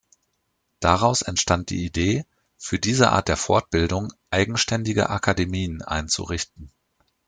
Daraus 0.79 1.21
entstand 1.21 1.69
die 1.69 1.85
Idee, 1.85 2.25
für 2.57 2.79
diese 2.79 3.11
Art 3.11 3.27
der 3.27 3.37
Fortbildung 3.37 4.11
eigenständige 4.31 5.11
Akademien 5.11 5.83
einzurichten. 5.83 6.71